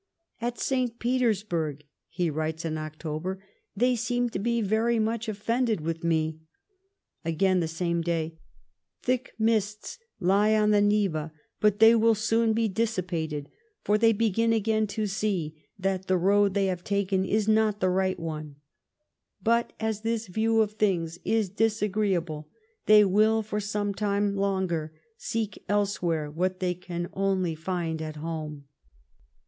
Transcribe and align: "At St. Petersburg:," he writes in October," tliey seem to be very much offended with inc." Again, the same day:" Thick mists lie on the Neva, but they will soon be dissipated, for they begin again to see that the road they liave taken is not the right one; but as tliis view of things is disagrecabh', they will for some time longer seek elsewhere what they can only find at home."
"At 0.41 0.57
St. 0.59 0.97
Petersburg:," 0.97 1.83
he 2.09 2.31
writes 2.31 2.65
in 2.65 2.75
October," 2.79 3.43
tliey 3.79 3.95
seem 3.95 4.29
to 4.31 4.39
be 4.39 4.59
very 4.63 4.97
much 4.97 5.29
offended 5.29 5.79
with 5.81 6.01
inc." 6.01 6.39
Again, 7.23 7.59
the 7.59 7.67
same 7.67 8.01
day:" 8.01 8.39
Thick 9.03 9.33
mists 9.37 9.99
lie 10.19 10.55
on 10.55 10.71
the 10.71 10.81
Neva, 10.81 11.31
but 11.59 11.77
they 11.77 11.93
will 11.93 12.15
soon 12.15 12.53
be 12.53 12.67
dissipated, 12.67 13.47
for 13.83 13.99
they 13.99 14.11
begin 14.11 14.51
again 14.53 14.87
to 14.87 15.05
see 15.05 15.67
that 15.77 16.07
the 16.07 16.17
road 16.17 16.55
they 16.55 16.65
liave 16.65 16.83
taken 16.83 17.23
is 17.23 17.47
not 17.47 17.79
the 17.79 17.89
right 17.91 18.19
one; 18.19 18.55
but 19.43 19.71
as 19.79 20.01
tliis 20.01 20.27
view 20.29 20.61
of 20.63 20.71
things 20.71 21.19
is 21.23 21.47
disagrecabh', 21.47 22.45
they 22.87 23.05
will 23.05 23.43
for 23.43 23.59
some 23.59 23.93
time 23.93 24.35
longer 24.35 24.99
seek 25.15 25.63
elsewhere 25.69 26.31
what 26.31 26.59
they 26.59 26.73
can 26.73 27.07
only 27.13 27.53
find 27.53 28.01
at 28.01 28.15
home." 28.15 28.65